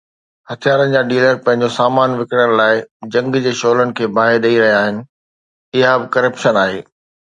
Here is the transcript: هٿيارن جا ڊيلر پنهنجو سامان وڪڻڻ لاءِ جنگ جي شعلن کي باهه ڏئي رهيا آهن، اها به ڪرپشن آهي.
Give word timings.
هٿيارن 0.51 0.87
جا 0.95 1.01
ڊيلر 1.11 1.37
پنهنجو 1.43 1.69
سامان 1.75 2.09
وڪڻڻ 2.21 2.55
لاءِ 2.63 2.81
جنگ 3.17 3.39
جي 3.45 3.53
شعلن 3.63 3.95
کي 4.01 4.11
باهه 4.17 4.43
ڏئي 4.47 4.61
رهيا 4.67 4.77
آهن، 4.83 4.95
اها 5.75 5.91
به 6.01 6.13
ڪرپشن 6.17 6.65
آهي. 6.69 6.87